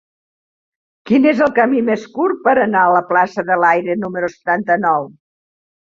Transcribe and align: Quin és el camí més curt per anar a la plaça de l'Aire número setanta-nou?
Quin 1.09 1.27
és 1.31 1.41
el 1.47 1.51
camí 1.59 1.83
més 1.91 2.07
curt 2.17 2.41
per 2.47 2.55
anar 2.63 2.87
a 2.87 2.95
la 2.97 3.03
plaça 3.13 3.47
de 3.51 3.61
l'Aire 3.65 3.97
número 4.07 4.35
setanta-nou? 4.37 5.11